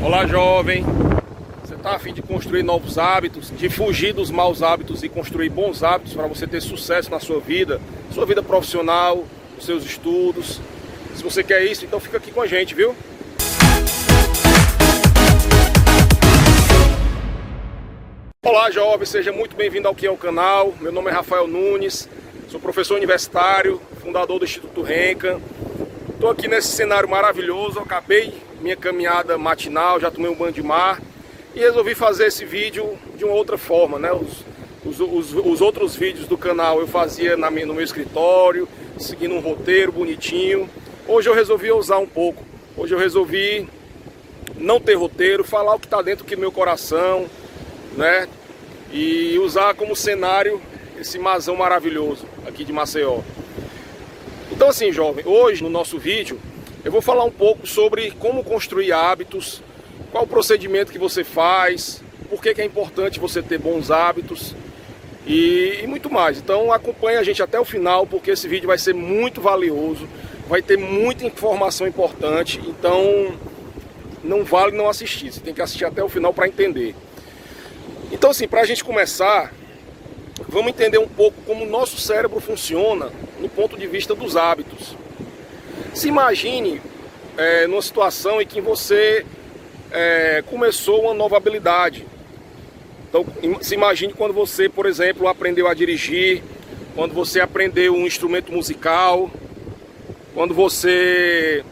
Olá, 0.00 0.24
jovem. 0.28 0.84
Você 1.64 1.74
está 1.74 1.96
afim 1.96 2.14
de 2.14 2.22
construir 2.22 2.62
novos 2.62 2.98
hábitos, 2.98 3.50
de 3.50 3.68
fugir 3.68 4.12
dos 4.12 4.30
maus 4.30 4.62
hábitos 4.62 5.02
e 5.02 5.08
construir 5.08 5.48
bons 5.48 5.82
hábitos 5.82 6.14
para 6.14 6.28
você 6.28 6.46
ter 6.46 6.60
sucesso 6.60 7.10
na 7.10 7.18
sua 7.18 7.40
vida, 7.40 7.80
sua 8.14 8.24
vida 8.24 8.40
profissional, 8.40 9.24
nos 9.56 9.64
seus 9.64 9.84
estudos. 9.84 10.60
Se 11.16 11.22
você 11.24 11.42
quer 11.42 11.64
isso, 11.64 11.84
então 11.84 11.98
fica 11.98 12.16
aqui 12.16 12.30
com 12.30 12.40
a 12.40 12.46
gente, 12.46 12.76
viu? 12.76 12.94
Olá, 18.46 18.70
jovem, 18.70 19.04
seja 19.04 19.32
muito 19.32 19.56
bem-vindo 19.56 19.88
aqui 19.88 20.06
ao 20.06 20.16
canal. 20.16 20.72
Meu 20.80 20.92
nome 20.92 21.10
é 21.10 21.12
Rafael 21.12 21.48
Nunes, 21.48 22.08
sou 22.48 22.60
professor 22.60 22.96
universitário, 22.96 23.82
fundador 24.00 24.38
do 24.38 24.44
Instituto 24.44 24.80
Renca. 24.80 25.40
Estou 26.18 26.32
aqui 26.32 26.48
nesse 26.48 26.66
cenário 26.66 27.08
maravilhoso, 27.08 27.78
acabei 27.78 28.34
minha 28.60 28.74
caminhada 28.74 29.38
matinal, 29.38 30.00
já 30.00 30.10
tomei 30.10 30.28
um 30.28 30.34
banho 30.34 30.52
de 30.52 30.64
mar 30.64 31.00
e 31.54 31.60
resolvi 31.60 31.94
fazer 31.94 32.26
esse 32.26 32.44
vídeo 32.44 32.98
de 33.16 33.24
uma 33.24 33.34
outra 33.34 33.56
forma, 33.56 34.00
né? 34.00 34.10
Os, 34.12 34.44
os, 34.84 34.98
os, 34.98 35.32
os 35.32 35.60
outros 35.60 35.94
vídeos 35.94 36.26
do 36.26 36.36
canal 36.36 36.80
eu 36.80 36.88
fazia 36.88 37.36
na, 37.36 37.48
no 37.48 37.72
meu 37.72 37.84
escritório, 37.84 38.68
seguindo 38.98 39.32
um 39.32 39.38
roteiro 39.38 39.92
bonitinho. 39.92 40.68
Hoje 41.06 41.28
eu 41.28 41.34
resolvi 41.34 41.70
usar 41.70 41.98
um 41.98 42.06
pouco. 42.08 42.44
Hoje 42.76 42.92
eu 42.92 42.98
resolvi 42.98 43.68
não 44.56 44.80
ter 44.80 44.94
roteiro, 44.94 45.44
falar 45.44 45.76
o 45.76 45.78
que 45.78 45.86
está 45.86 46.02
dentro 46.02 46.26
do 46.26 46.36
meu 46.36 46.50
coração, 46.50 47.26
né? 47.96 48.28
E 48.92 49.38
usar 49.38 49.72
como 49.74 49.94
cenário 49.94 50.60
esse 50.98 51.16
mazão 51.16 51.54
maravilhoso 51.54 52.26
aqui 52.44 52.64
de 52.64 52.72
Maceió. 52.72 53.20
Então 54.68 54.76
assim, 54.76 54.92
jovem, 54.92 55.26
hoje 55.26 55.62
no 55.62 55.70
nosso 55.70 55.98
vídeo 55.98 56.38
eu 56.84 56.92
vou 56.92 57.00
falar 57.00 57.24
um 57.24 57.30
pouco 57.30 57.66
sobre 57.66 58.10
como 58.10 58.44
construir 58.44 58.92
hábitos, 58.92 59.62
qual 60.12 60.24
o 60.24 60.26
procedimento 60.26 60.92
que 60.92 60.98
você 60.98 61.24
faz, 61.24 62.02
por 62.28 62.42
que, 62.42 62.52
que 62.52 62.60
é 62.60 62.66
importante 62.66 63.18
você 63.18 63.40
ter 63.40 63.56
bons 63.56 63.90
hábitos 63.90 64.54
e, 65.26 65.80
e, 65.82 65.86
muito 65.86 66.10
mais. 66.10 66.36
Então 66.36 66.70
acompanhe 66.70 67.16
a 67.16 67.22
gente 67.22 67.42
até 67.42 67.58
o 67.58 67.64
final, 67.64 68.06
porque 68.06 68.32
esse 68.32 68.46
vídeo 68.46 68.66
vai 68.66 68.76
ser 68.76 68.92
muito 68.92 69.40
valioso, 69.40 70.06
vai 70.46 70.60
ter 70.60 70.76
muita 70.76 71.24
informação 71.24 71.88
importante, 71.88 72.60
então 72.66 73.32
não 74.22 74.44
vale 74.44 74.76
não 74.76 74.86
assistir, 74.86 75.32
você 75.32 75.40
tem 75.40 75.54
que 75.54 75.62
assistir 75.62 75.86
até 75.86 76.04
o 76.04 76.10
final 76.10 76.34
para 76.34 76.46
entender. 76.46 76.94
Então 78.12 78.32
assim, 78.32 78.46
para 78.46 78.60
a 78.60 78.66
gente 78.66 78.84
começar, 78.84 79.50
vamos 80.46 80.68
entender 80.68 80.98
um 80.98 81.08
pouco 81.08 81.40
como 81.46 81.64
o 81.64 81.66
nosso 81.66 81.98
cérebro 81.98 82.38
funciona 82.38 83.10
no 83.38 83.48
ponto 83.48 83.76
de 83.76 83.86
vista 83.86 84.14
dos 84.14 84.36
hábitos. 84.36 84.96
Se 85.94 86.08
imagine 86.08 86.80
é, 87.36 87.66
numa 87.66 87.82
situação 87.82 88.40
em 88.40 88.46
que 88.46 88.60
você 88.60 89.24
é, 89.90 90.42
começou 90.46 91.02
uma 91.02 91.14
nova 91.14 91.36
habilidade. 91.36 92.06
Então, 93.08 93.24
se 93.62 93.74
imagine 93.74 94.12
quando 94.12 94.34
você, 94.34 94.68
por 94.68 94.86
exemplo, 94.86 95.28
aprendeu 95.28 95.66
a 95.66 95.74
dirigir, 95.74 96.42
quando 96.94 97.14
você 97.14 97.40
aprendeu 97.40 97.94
um 97.94 98.06
instrumento 98.06 98.52
musical, 98.52 99.30
quando 100.34 100.52
você 100.52 101.64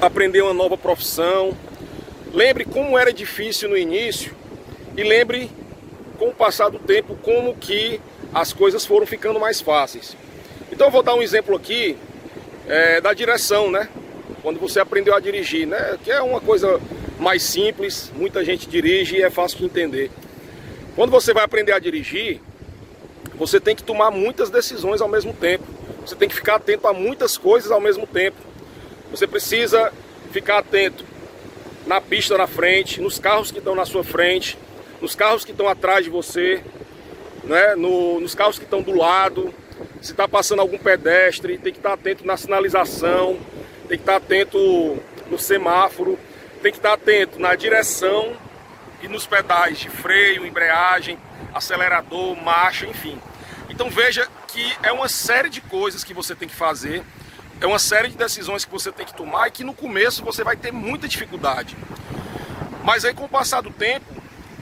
aprendeu 0.00 0.46
uma 0.46 0.54
nova 0.54 0.76
profissão. 0.76 1.56
Lembre 2.32 2.64
como 2.64 2.98
era 2.98 3.12
difícil 3.12 3.68
no 3.68 3.76
início 3.76 4.34
e 4.96 5.02
lembre 5.02 5.50
com 6.18 6.28
o 6.28 6.34
passar 6.34 6.68
do 6.68 6.78
tempo 6.78 7.16
como 7.22 7.54
que 7.54 8.00
as 8.34 8.52
coisas 8.52 8.84
foram 8.84 9.06
ficando 9.06 9.38
mais 9.38 9.60
fáceis. 9.60 10.16
Então 10.72 10.88
eu 10.88 10.90
vou 10.90 11.02
dar 11.02 11.14
um 11.14 11.22
exemplo 11.22 11.54
aqui 11.54 11.96
é, 12.66 13.00
da 13.00 13.14
direção, 13.14 13.70
né? 13.70 13.88
Quando 14.42 14.58
você 14.58 14.80
aprendeu 14.80 15.14
a 15.14 15.20
dirigir, 15.20 15.66
né? 15.66 15.96
Que 16.02 16.10
é 16.10 16.20
uma 16.20 16.40
coisa 16.40 16.80
mais 17.18 17.44
simples, 17.44 18.10
muita 18.16 18.44
gente 18.44 18.68
dirige 18.68 19.16
e 19.16 19.22
é 19.22 19.30
fácil 19.30 19.58
de 19.58 19.66
entender. 19.66 20.10
Quando 20.96 21.10
você 21.10 21.32
vai 21.32 21.44
aprender 21.44 21.72
a 21.72 21.78
dirigir, 21.78 22.40
você 23.36 23.60
tem 23.60 23.74
que 23.74 23.82
tomar 23.82 24.10
muitas 24.10 24.50
decisões 24.50 25.00
ao 25.00 25.08
mesmo 25.08 25.32
tempo. 25.32 25.64
Você 26.04 26.16
tem 26.16 26.28
que 26.28 26.34
ficar 26.34 26.56
atento 26.56 26.86
a 26.88 26.92
muitas 26.92 27.38
coisas 27.38 27.70
ao 27.70 27.80
mesmo 27.80 28.06
tempo. 28.06 28.36
Você 29.10 29.26
precisa 29.26 29.92
ficar 30.32 30.58
atento 30.58 31.04
na 31.86 32.00
pista 32.00 32.36
na 32.36 32.46
frente, 32.46 33.00
nos 33.00 33.18
carros 33.18 33.52
que 33.52 33.58
estão 33.58 33.74
na 33.74 33.84
sua 33.84 34.02
frente, 34.02 34.58
nos 35.00 35.14
carros 35.14 35.44
que 35.44 35.52
estão 35.52 35.68
atrás 35.68 36.04
de 36.04 36.10
você, 36.10 36.62
né? 37.46 37.74
No, 37.74 38.20
nos 38.20 38.34
carros 38.34 38.58
que 38.58 38.64
estão 38.64 38.82
do 38.82 38.92
lado, 38.92 39.54
se 40.00 40.12
está 40.12 40.28
passando 40.28 40.60
algum 40.60 40.78
pedestre, 40.78 41.58
tem 41.58 41.72
que 41.72 41.78
estar 41.78 41.90
tá 41.90 41.94
atento 41.94 42.26
na 42.26 42.36
sinalização, 42.36 43.38
tem 43.88 43.98
que 43.98 44.02
estar 44.02 44.12
tá 44.12 44.16
atento 44.18 44.98
no 45.30 45.38
semáforo, 45.38 46.18
tem 46.62 46.72
que 46.72 46.78
estar 46.78 46.90
tá 46.90 46.94
atento 46.94 47.38
na 47.38 47.54
direção 47.54 48.36
e 49.02 49.08
nos 49.08 49.26
pedais 49.26 49.78
de 49.78 49.88
freio, 49.88 50.46
embreagem, 50.46 51.18
acelerador, 51.52 52.36
marcha, 52.36 52.86
enfim. 52.86 53.18
Então 53.68 53.90
veja 53.90 54.28
que 54.48 54.72
é 54.82 54.92
uma 54.92 55.08
série 55.08 55.48
de 55.48 55.60
coisas 55.60 56.04
que 56.04 56.14
você 56.14 56.34
tem 56.34 56.48
que 56.48 56.54
fazer, 56.54 57.02
é 57.60 57.66
uma 57.66 57.78
série 57.78 58.08
de 58.08 58.16
decisões 58.16 58.64
que 58.64 58.70
você 58.70 58.90
tem 58.92 59.06
que 59.06 59.14
tomar 59.14 59.48
e 59.48 59.50
que 59.50 59.64
no 59.64 59.74
começo 59.74 60.24
você 60.24 60.44
vai 60.44 60.56
ter 60.56 60.72
muita 60.72 61.08
dificuldade. 61.08 61.76
Mas 62.82 63.04
aí 63.04 63.14
com 63.14 63.24
o 63.24 63.28
passar 63.28 63.62
do 63.62 63.70
tempo, 63.70 64.04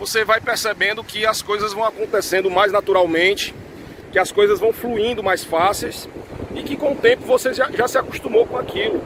você 0.02 0.24
vai 0.24 0.40
percebendo 0.40 1.04
que 1.04 1.24
as 1.24 1.42
coisas 1.42 1.72
vão 1.72 1.84
acontecendo 1.84 2.50
mais 2.50 2.72
naturalmente, 2.72 3.54
que 4.10 4.18
as 4.18 4.32
coisas 4.32 4.58
vão 4.58 4.72
fluindo 4.72 5.22
mais 5.22 5.44
fáceis 5.44 6.08
e 6.56 6.62
que 6.64 6.76
com 6.76 6.90
o 6.90 6.96
tempo 6.96 7.22
você 7.24 7.54
já, 7.54 7.70
já 7.70 7.86
se 7.86 7.96
acostumou 7.96 8.44
com 8.44 8.58
aquilo, 8.58 9.00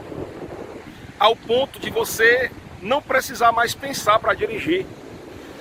ao 1.19 1.35
ponto 1.35 1.79
de 1.79 1.91
você 1.91 2.49
não 2.81 2.99
precisar 2.99 3.51
mais 3.51 3.75
pensar 3.75 4.17
para 4.17 4.33
dirigir. 4.33 4.87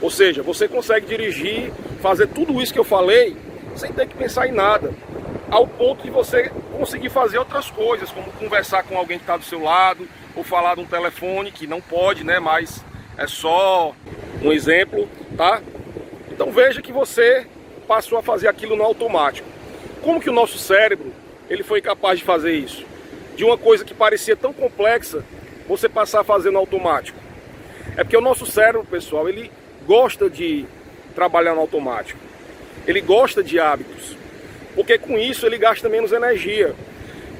Ou 0.00 0.10
seja, 0.10 0.42
você 0.42 0.66
consegue 0.66 1.04
dirigir, 1.04 1.70
fazer 2.00 2.28
tudo 2.28 2.62
isso 2.62 2.72
que 2.72 2.78
eu 2.78 2.84
falei, 2.84 3.36
sem 3.74 3.92
ter 3.92 4.06
que 4.08 4.16
pensar 4.16 4.48
em 4.48 4.52
nada. 4.52 4.90
Ao 5.50 5.66
ponto 5.66 6.02
de 6.02 6.10
você 6.10 6.50
conseguir 6.72 7.10
fazer 7.10 7.36
outras 7.36 7.70
coisas, 7.70 8.10
como 8.10 8.32
conversar 8.32 8.84
com 8.84 8.96
alguém 8.96 9.18
que 9.18 9.24
está 9.24 9.36
do 9.36 9.44
seu 9.44 9.62
lado, 9.62 10.08
ou 10.34 10.42
falar 10.42 10.76
de 10.76 10.80
um 10.80 10.86
telefone, 10.86 11.52
que 11.52 11.66
não 11.66 11.82
pode, 11.82 12.24
né? 12.24 12.38
Mas 12.38 12.82
é 13.18 13.26
só 13.26 13.94
um 14.42 14.52
exemplo, 14.52 15.08
tá? 15.36 15.60
Então 16.30 16.50
veja 16.50 16.82
que 16.82 16.92
você 16.92 17.46
passou 17.86 18.18
a 18.18 18.22
fazer 18.22 18.48
aquilo 18.48 18.74
no 18.74 18.82
automático. 18.82 19.48
Como 20.02 20.20
que 20.20 20.30
o 20.30 20.32
nosso 20.32 20.58
cérebro 20.58 21.12
ele 21.48 21.62
foi 21.62 21.80
capaz 21.80 22.18
de 22.18 22.24
fazer 22.24 22.52
isso? 22.52 22.84
De 23.36 23.44
uma 23.44 23.58
coisa 23.58 23.84
que 23.84 23.94
parecia 23.94 24.36
tão 24.36 24.52
complexa, 24.52 25.24
você 25.68 25.88
passar 25.88 26.20
a 26.20 26.24
fazer 26.24 26.50
no 26.50 26.58
automático. 26.58 27.18
É 27.96 28.02
porque 28.02 28.16
o 28.16 28.20
nosso 28.20 28.46
cérebro, 28.46 28.84
pessoal, 28.84 29.28
ele 29.28 29.50
gosta 29.86 30.28
de 30.28 30.66
trabalhar 31.14 31.54
no 31.54 31.60
automático. 31.60 32.18
Ele 32.86 33.00
gosta 33.00 33.42
de 33.42 33.58
hábitos. 33.58 34.16
Porque 34.74 34.98
com 34.98 35.18
isso 35.18 35.46
ele 35.46 35.58
gasta 35.58 35.88
menos 35.88 36.12
energia. 36.12 36.74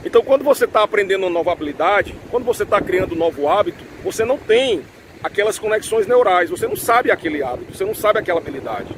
Então, 0.05 0.23
quando 0.23 0.45
você 0.45 0.65
está 0.65 0.83
aprendendo 0.83 1.25
uma 1.25 1.31
nova 1.31 1.53
habilidade, 1.53 2.15
quando 2.31 2.45
você 2.45 2.63
está 2.63 2.81
criando 2.81 3.15
um 3.15 3.19
novo 3.19 3.49
hábito, 3.49 3.85
você 4.03 4.25
não 4.25 4.39
tem 4.39 4.83
aquelas 5.23 5.59
conexões 5.59 6.07
neurais, 6.07 6.51
você 6.51 6.67
não 6.67 6.77
sabe 6.77 7.11
aquele 7.11 7.43
hábito, 7.43 7.77
você 7.77 7.85
não 7.85 7.95
sabe 7.95 8.19
aquela 8.19 8.41
habilidade. 8.41 8.95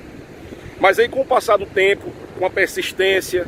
Mas 0.81 0.99
aí 0.99 1.09
com 1.09 1.21
o 1.21 1.27
passar 1.27 1.57
do 1.57 1.67
tempo, 1.67 2.13
com 2.39 2.47
a 2.47 2.51
persistência, 2.51 3.47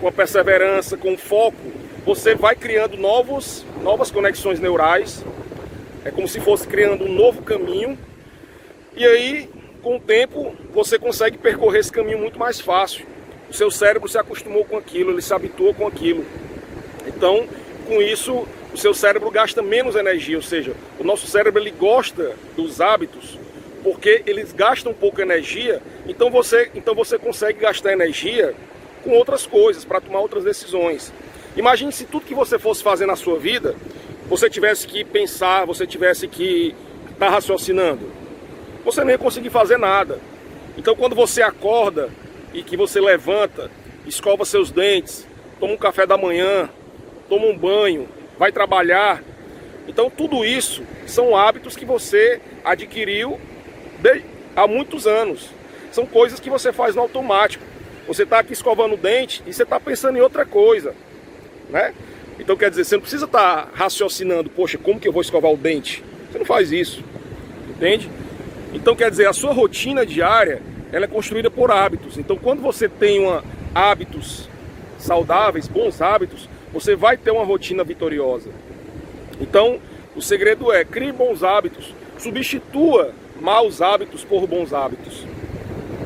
com 0.00 0.08
a 0.08 0.12
perseverança, 0.12 0.96
com 0.96 1.14
o 1.14 1.18
foco, 1.18 1.58
você 2.04 2.34
vai 2.34 2.54
criando 2.54 2.96
novos, 2.96 3.64
novas 3.82 4.10
conexões 4.10 4.58
neurais. 4.58 5.24
É 6.04 6.10
como 6.10 6.26
se 6.26 6.40
fosse 6.40 6.66
criando 6.66 7.04
um 7.04 7.12
novo 7.12 7.42
caminho. 7.42 7.98
E 8.96 9.04
aí, 9.04 9.50
com 9.82 9.96
o 9.96 10.00
tempo, 10.00 10.54
você 10.72 10.98
consegue 10.98 11.36
percorrer 11.36 11.80
esse 11.80 11.92
caminho 11.92 12.18
muito 12.18 12.38
mais 12.38 12.60
fácil. 12.60 13.06
O 13.50 13.52
seu 13.52 13.70
cérebro 13.70 14.08
se 14.08 14.16
acostumou 14.16 14.64
com 14.64 14.76
aquilo, 14.76 15.10
ele 15.10 15.22
se 15.22 15.34
habituou 15.34 15.74
com 15.74 15.86
aquilo. 15.86 16.24
Então, 17.06 17.46
com 17.86 18.00
isso, 18.00 18.46
o 18.72 18.76
seu 18.76 18.94
cérebro 18.94 19.30
gasta 19.30 19.62
menos 19.62 19.96
energia, 19.96 20.36
ou 20.36 20.42
seja, 20.42 20.74
o 20.98 21.04
nosso 21.04 21.26
cérebro 21.26 21.60
ele 21.60 21.70
gosta 21.70 22.34
dos 22.56 22.80
hábitos 22.80 23.38
porque 23.82 24.22
eles 24.26 24.52
gastam 24.52 24.92
pouca 24.92 25.22
energia, 25.22 25.82
então 26.06 26.30
você, 26.30 26.70
então 26.74 26.94
você 26.94 27.18
consegue 27.18 27.60
gastar 27.60 27.92
energia 27.92 28.54
com 29.02 29.10
outras 29.10 29.46
coisas, 29.46 29.84
para 29.84 30.00
tomar 30.00 30.20
outras 30.20 30.44
decisões. 30.44 31.12
Imagine 31.56 31.90
se 31.90 32.04
tudo 32.04 32.26
que 32.26 32.34
você 32.34 32.58
fosse 32.58 32.82
fazer 32.82 33.06
na 33.06 33.16
sua 33.16 33.38
vida, 33.38 33.74
você 34.28 34.48
tivesse 34.50 34.86
que 34.86 35.04
pensar, 35.04 35.64
você 35.64 35.86
tivesse 35.86 36.28
que 36.28 36.74
estar 37.10 37.26
tá 37.26 37.30
raciocinando. 37.30 38.10
Você 38.84 39.02
não 39.02 39.10
ia 39.10 39.18
conseguir 39.18 39.50
fazer 39.50 39.78
nada. 39.78 40.20
Então 40.76 40.94
quando 40.94 41.16
você 41.16 41.42
acorda 41.42 42.10
e 42.52 42.62
que 42.62 42.76
você 42.76 43.00
levanta, 43.00 43.70
escova 44.06 44.44
seus 44.44 44.70
dentes, 44.70 45.26
toma 45.58 45.72
um 45.72 45.78
café 45.78 46.06
da 46.06 46.16
manhã, 46.16 46.68
toma 47.28 47.46
um 47.46 47.56
banho, 47.56 48.08
vai 48.40 48.50
trabalhar. 48.50 49.22
Então 49.86 50.08
tudo 50.08 50.46
isso 50.46 50.82
são 51.06 51.36
hábitos 51.36 51.76
que 51.76 51.84
você 51.84 52.40
adquiriu 52.64 53.38
há 54.56 54.66
muitos 54.66 55.06
anos. 55.06 55.50
São 55.92 56.06
coisas 56.06 56.40
que 56.40 56.48
você 56.48 56.72
faz 56.72 56.94
no 56.94 57.02
automático. 57.02 57.62
Você 58.08 58.22
está 58.22 58.38
aqui 58.38 58.54
escovando 58.54 58.94
o 58.94 58.96
dente 58.96 59.42
e 59.46 59.52
você 59.52 59.62
está 59.62 59.78
pensando 59.78 60.16
em 60.16 60.22
outra 60.22 60.46
coisa, 60.46 60.94
né? 61.68 61.92
Então 62.38 62.56
quer 62.56 62.70
dizer, 62.70 62.84
você 62.84 62.94
não 62.94 63.02
precisa 63.02 63.26
estar 63.26 63.66
tá 63.66 63.68
raciocinando, 63.74 64.48
poxa, 64.48 64.78
como 64.78 64.98
que 64.98 65.06
eu 65.06 65.12
vou 65.12 65.20
escovar 65.20 65.52
o 65.52 65.56
dente? 65.56 66.02
Você 66.32 66.38
não 66.38 66.46
faz 66.46 66.72
isso, 66.72 67.04
entende? 67.68 68.10
Então 68.72 68.96
quer 68.96 69.10
dizer, 69.10 69.28
a 69.28 69.34
sua 69.34 69.52
rotina 69.52 70.06
diária 70.06 70.62
ela 70.90 71.04
é 71.04 71.08
construída 71.08 71.50
por 71.50 71.70
hábitos. 71.70 72.16
Então 72.16 72.38
quando 72.38 72.62
você 72.62 72.88
tem 72.88 73.20
uma, 73.20 73.44
hábitos 73.74 74.48
saudáveis, 74.98 75.68
bons 75.68 76.00
hábitos, 76.00 76.48
você 76.72 76.94
vai 76.94 77.16
ter 77.16 77.30
uma 77.30 77.44
rotina 77.44 77.84
vitoriosa. 77.84 78.50
Então 79.40 79.78
o 80.14 80.22
segredo 80.22 80.72
é 80.72 80.84
crie 80.84 81.12
bons 81.12 81.42
hábitos, 81.42 81.94
substitua 82.18 83.12
maus 83.40 83.80
hábitos 83.80 84.24
por 84.24 84.46
bons 84.46 84.72
hábitos. 84.72 85.26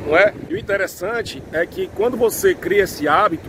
Não 0.07 0.17
é? 0.17 0.35
E 0.49 0.55
o 0.55 0.59
interessante 0.59 1.43
é 1.53 1.65
que 1.67 1.89
quando 1.89 2.17
você 2.17 2.55
cria 2.55 2.85
esse 2.85 3.09
hábito, 3.09 3.49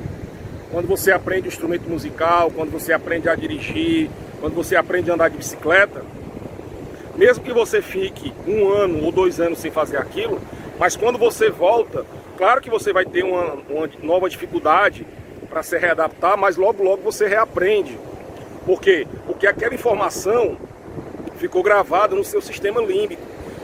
quando 0.71 0.87
você 0.87 1.11
aprende 1.11 1.47
instrumento 1.47 1.89
musical, 1.89 2.49
quando 2.51 2.71
você 2.71 2.93
aprende 2.93 3.29
a 3.29 3.35
dirigir, 3.35 4.09
quando 4.39 4.53
você 4.53 4.75
aprende 4.75 5.11
a 5.11 5.13
andar 5.13 5.29
de 5.29 5.37
bicicleta, 5.37 6.03
mesmo 7.15 7.43
que 7.43 7.53
você 7.53 7.81
fique 7.81 8.33
um 8.47 8.69
ano 8.69 9.03
ou 9.03 9.11
dois 9.11 9.39
anos 9.39 9.59
sem 9.59 9.71
fazer 9.71 9.97
aquilo, 9.97 10.39
mas 10.79 10.95
quando 10.95 11.17
você 11.17 11.49
volta, 11.49 12.05
claro 12.37 12.61
que 12.61 12.69
você 12.69 12.91
vai 12.91 13.05
ter 13.05 13.23
uma, 13.23 13.53
uma 13.69 13.89
nova 14.01 14.29
dificuldade 14.29 15.05
para 15.55 15.63
se 15.63 15.77
readaptar, 15.77 16.37
mas 16.37 16.57
logo 16.57 16.83
logo 16.83 17.01
você 17.01 17.29
reaprende. 17.29 17.97
Por 18.65 18.81
quê? 18.81 19.07
Porque 19.25 19.47
aquela 19.47 19.73
informação 19.73 20.57
ficou 21.37 21.63
gravada 21.63 22.13
no 22.13 22.25
seu 22.25 22.41
sistema 22.41 22.81
límbico, 22.81 23.21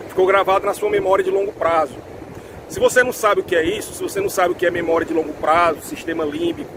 ficou 0.08 0.26
gravada 0.26 0.66
na 0.66 0.74
sua 0.74 0.90
memória 0.90 1.22
de 1.22 1.30
longo 1.30 1.52
prazo. 1.52 1.94
Se 2.70 2.80
você 2.80 3.04
não 3.04 3.12
sabe 3.12 3.42
o 3.42 3.44
que 3.44 3.58
é 3.58 3.66
isso, 3.66 3.94
se 3.94 4.02
você 4.02 4.22
não 4.22 4.30
sabe 4.30 4.54
o 4.54 4.56
que 4.56 4.66
é 4.66 4.72
memória 4.72 5.06
de 5.06 5.14
longo 5.14 5.34
prazo, 5.34 5.82
sistema 5.82 6.24
límbico, 6.24 6.72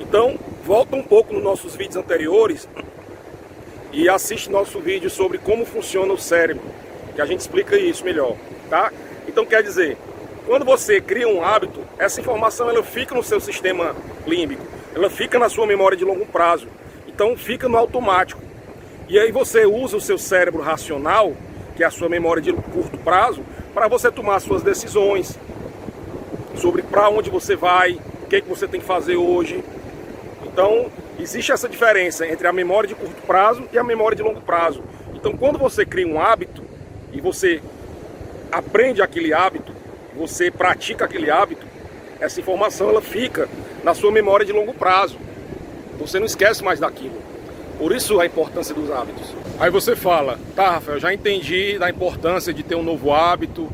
então 0.00 0.36
volta 0.64 0.96
um 0.96 1.02
pouco 1.04 1.32
nos 1.32 1.44
nossos 1.44 1.76
vídeos 1.76 1.94
anteriores 1.94 2.68
e 3.92 4.08
assiste 4.08 4.50
nosso 4.50 4.80
vídeo 4.80 5.08
sobre 5.08 5.38
como 5.38 5.64
funciona 5.64 6.12
o 6.12 6.18
cérebro, 6.18 6.64
que 7.14 7.22
a 7.22 7.24
gente 7.24 7.38
explica 7.38 7.78
isso 7.78 8.04
melhor, 8.04 8.34
tá? 8.68 8.92
Então 9.28 9.46
quer 9.46 9.62
dizer, 9.62 9.96
quando 10.50 10.64
você 10.64 11.00
cria 11.00 11.28
um 11.28 11.44
hábito, 11.44 11.80
essa 11.96 12.20
informação 12.20 12.68
ela 12.68 12.82
fica 12.82 13.14
no 13.14 13.22
seu 13.22 13.38
sistema 13.38 13.94
límbico, 14.26 14.66
ela 14.92 15.08
fica 15.08 15.38
na 15.38 15.48
sua 15.48 15.64
memória 15.64 15.96
de 15.96 16.04
longo 16.04 16.26
prazo, 16.26 16.66
então 17.06 17.36
fica 17.36 17.68
no 17.68 17.76
automático. 17.76 18.42
E 19.08 19.16
aí 19.16 19.30
você 19.30 19.64
usa 19.64 19.96
o 19.96 20.00
seu 20.00 20.18
cérebro 20.18 20.60
racional, 20.60 21.34
que 21.76 21.84
é 21.84 21.86
a 21.86 21.90
sua 21.92 22.08
memória 22.08 22.42
de 22.42 22.52
curto 22.52 22.98
prazo, 22.98 23.44
para 23.72 23.86
você 23.86 24.10
tomar 24.10 24.40
suas 24.40 24.60
decisões 24.60 25.38
sobre 26.56 26.82
para 26.82 27.08
onde 27.08 27.30
você 27.30 27.54
vai, 27.54 27.92
o 28.24 28.26
que, 28.26 28.34
é 28.34 28.40
que 28.40 28.48
você 28.48 28.66
tem 28.66 28.80
que 28.80 28.86
fazer 28.86 29.14
hoje. 29.14 29.62
Então, 30.44 30.90
existe 31.20 31.52
essa 31.52 31.68
diferença 31.68 32.26
entre 32.26 32.48
a 32.48 32.52
memória 32.52 32.88
de 32.88 32.96
curto 32.96 33.22
prazo 33.22 33.68
e 33.72 33.78
a 33.78 33.84
memória 33.84 34.16
de 34.16 34.22
longo 34.24 34.40
prazo. 34.40 34.82
Então, 35.14 35.36
quando 35.36 35.60
você 35.60 35.86
cria 35.86 36.08
um 36.08 36.20
hábito 36.20 36.64
e 37.12 37.20
você 37.20 37.62
aprende 38.50 39.00
aquele 39.00 39.32
hábito, 39.32 39.78
você 40.16 40.50
pratica 40.50 41.04
aquele 41.04 41.30
hábito, 41.30 41.66
essa 42.20 42.40
informação 42.40 42.88
ela 42.90 43.00
fica 43.00 43.48
na 43.82 43.94
sua 43.94 44.10
memória 44.10 44.44
de 44.44 44.52
longo 44.52 44.74
prazo. 44.74 45.18
Você 45.98 46.18
não 46.18 46.26
esquece 46.26 46.62
mais 46.62 46.80
daquilo. 46.80 47.20
Por 47.78 47.94
isso 47.94 48.20
a 48.20 48.26
importância 48.26 48.74
dos 48.74 48.90
hábitos. 48.90 49.34
Aí 49.58 49.70
você 49.70 49.96
fala, 49.96 50.38
tá, 50.54 50.72
Rafael, 50.72 51.00
já 51.00 51.12
entendi 51.12 51.78
da 51.78 51.88
importância 51.88 52.52
de 52.52 52.62
ter 52.62 52.74
um 52.74 52.82
novo 52.82 53.12
hábito, 53.12 53.70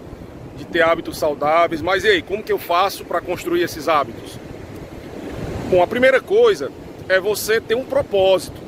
de 0.57 0.65
ter 0.65 0.83
hábitos 0.83 1.19
saudáveis, 1.19 1.83
mas 1.83 2.05
e 2.05 2.09
aí, 2.09 2.23
como 2.23 2.43
que 2.43 2.53
eu 2.53 2.59
faço 2.59 3.05
para 3.05 3.21
construir 3.21 3.63
esses 3.63 3.89
hábitos? 3.89 4.39
Bom, 5.71 5.83
a 5.83 5.87
primeira 5.87 6.21
coisa 6.21 6.71
é 7.09 7.21
você 7.21 7.61
ter 7.61 7.75
um 7.75 7.85
propósito, 7.85 8.61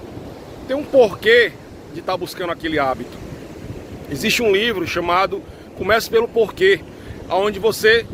ter 0.66 0.74
um 0.74 0.84
porquê 0.84 1.52
de 1.92 2.00
estar 2.00 2.12
tá 2.12 2.18
buscando 2.18 2.52
aquele 2.52 2.78
hábito. 2.78 3.16
Existe 4.10 4.42
um 4.42 4.52
livro 4.52 4.86
chamado 4.86 5.42
Comece 5.76 6.10
pelo 6.10 6.26
Porquê, 6.26 6.80
onde 7.30 7.58
você 7.58 8.06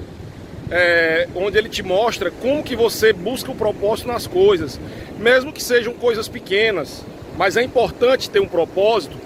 é, 0.70 1.28
onde 1.34 1.58
ele 1.58 1.68
te 1.68 1.82
mostra 1.82 2.30
como 2.30 2.62
que 2.62 2.74
você 2.74 3.12
busca 3.12 3.50
o 3.50 3.54
propósito 3.54 4.08
nas 4.08 4.26
coisas, 4.26 4.80
mesmo 5.18 5.52
que 5.52 5.62
sejam 5.62 5.92
coisas 5.94 6.28
pequenas, 6.28 7.04
mas 7.36 7.56
é 7.56 7.62
importante 7.62 8.30
ter 8.30 8.40
um 8.40 8.48
propósito, 8.48 9.16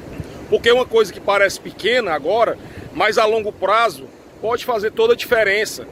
porque 0.49 0.70
uma 0.73 0.87
coisa 0.87 1.12
que 1.12 1.20
parece 1.20 1.61
pequena 1.61 2.12
agora, 2.12 2.58
mas 2.94 3.19
a 3.19 3.25
longo 3.25 3.52
prazo 3.52 4.05
pode 4.40 4.64
fazer 4.64 4.93
toda 4.93 5.12
a 5.12 5.17
diferença. 5.17 5.87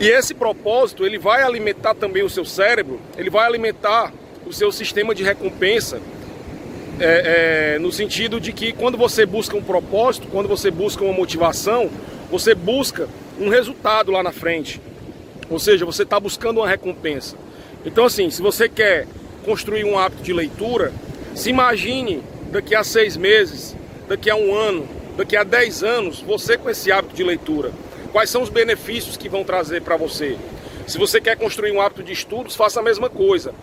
E 0.00 0.08
esse 0.08 0.34
propósito, 0.34 1.06
ele 1.06 1.18
vai 1.18 1.42
alimentar 1.42 1.94
também 1.94 2.22
o 2.22 2.30
seu 2.30 2.44
cérebro, 2.44 3.00
ele 3.16 3.30
vai 3.30 3.46
alimentar 3.46 4.12
o 4.46 4.52
seu 4.52 4.70
sistema 4.72 5.14
de 5.14 5.22
recompensa, 5.22 6.00
é, 7.00 7.74
é, 7.74 7.78
no 7.78 7.90
sentido 7.90 8.40
de 8.40 8.52
que 8.52 8.72
quando 8.72 8.96
você 8.96 9.26
busca 9.26 9.56
um 9.56 9.62
propósito, 9.62 10.28
quando 10.30 10.48
você 10.48 10.70
busca 10.70 11.04
uma 11.04 11.12
motivação, 11.12 11.90
você 12.34 12.52
busca 12.52 13.08
um 13.38 13.48
resultado 13.48 14.10
lá 14.10 14.20
na 14.20 14.32
frente. 14.32 14.80
Ou 15.48 15.56
seja, 15.56 15.86
você 15.86 16.02
está 16.02 16.18
buscando 16.18 16.58
uma 16.58 16.68
recompensa. 16.68 17.36
Então, 17.86 18.06
assim, 18.06 18.28
se 18.28 18.42
você 18.42 18.68
quer 18.68 19.06
construir 19.44 19.84
um 19.84 19.96
hábito 19.96 20.24
de 20.24 20.32
leitura, 20.32 20.92
se 21.32 21.50
imagine 21.50 22.24
daqui 22.50 22.74
a 22.74 22.82
seis 22.82 23.16
meses, 23.16 23.76
daqui 24.08 24.28
a 24.28 24.34
um 24.34 24.52
ano, 24.52 24.84
daqui 25.16 25.36
a 25.36 25.44
dez 25.44 25.84
anos, 25.84 26.20
você 26.22 26.58
com 26.58 26.68
esse 26.68 26.90
hábito 26.90 27.14
de 27.14 27.22
leitura. 27.22 27.70
Quais 28.10 28.30
são 28.30 28.42
os 28.42 28.48
benefícios 28.48 29.16
que 29.16 29.28
vão 29.28 29.44
trazer 29.44 29.82
para 29.82 29.96
você? 29.96 30.36
Se 30.88 30.98
você 30.98 31.20
quer 31.20 31.36
construir 31.36 31.70
um 31.70 31.80
hábito 31.80 32.02
de 32.02 32.12
estudos, 32.12 32.56
faça 32.56 32.80
a 32.80 32.82
mesma 32.82 33.08
coisa. 33.08 33.54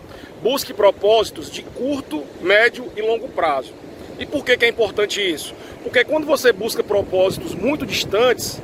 Busque 0.42 0.72
propósitos 0.72 1.50
de 1.50 1.62
curto, 1.62 2.24
médio 2.40 2.90
e 2.96 3.02
longo 3.02 3.28
prazo. 3.28 3.74
E 4.22 4.26
por 4.26 4.44
que, 4.44 4.56
que 4.56 4.64
é 4.64 4.68
importante 4.68 5.20
isso? 5.20 5.52
Porque 5.82 6.04
quando 6.04 6.24
você 6.24 6.52
busca 6.52 6.80
propósitos 6.80 7.56
muito 7.56 7.84
distantes, 7.84 8.62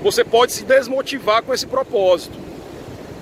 você 0.00 0.22
pode 0.22 0.52
se 0.52 0.62
desmotivar 0.62 1.42
com 1.42 1.52
esse 1.52 1.66
propósito. 1.66 2.38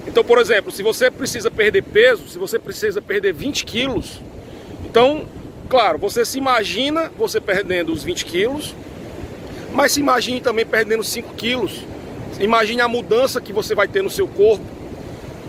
Então, 0.06 0.22
por 0.22 0.36
exemplo, 0.36 0.70
se 0.70 0.82
você 0.82 1.10
precisa 1.10 1.50
perder 1.50 1.82
peso, 1.82 2.28
se 2.28 2.36
você 2.36 2.58
precisa 2.58 3.00
perder 3.00 3.32
20 3.32 3.64
quilos, 3.64 4.20
então, 4.84 5.24
claro, 5.70 5.96
você 5.96 6.22
se 6.22 6.36
imagina 6.36 7.10
você 7.16 7.40
perdendo 7.40 7.94
os 7.94 8.04
20 8.04 8.26
quilos, 8.26 8.74
mas 9.72 9.92
se 9.92 10.00
imagine 10.00 10.42
também 10.42 10.66
perdendo 10.66 11.02
5 11.02 11.32
quilos. 11.32 11.82
Imagine 12.38 12.82
a 12.82 12.88
mudança 12.88 13.40
que 13.40 13.54
você 13.54 13.74
vai 13.74 13.88
ter 13.88 14.02
no 14.02 14.10
seu 14.10 14.28
corpo. 14.28 14.64